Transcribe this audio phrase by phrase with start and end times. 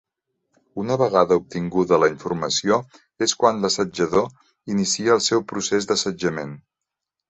[0.83, 2.81] Una vegada obtinguda la informació,
[3.29, 4.29] és quan l'assetjador
[4.77, 6.63] inicia el seu procés d'assetjament.